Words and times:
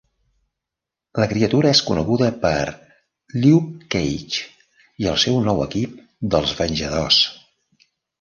La 1.23 1.25
criatura 1.33 1.69
és 1.77 1.81
coneguda 1.89 2.29
per 2.45 2.63
Luke 3.43 3.89
Cage 3.97 4.47
i 5.05 5.11
el 5.11 5.19
seu 5.25 5.37
nou 5.49 5.61
equip 5.67 6.01
dels 6.37 6.55
Venjadors. 6.63 7.21